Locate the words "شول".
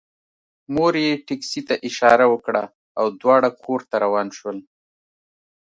4.37-4.57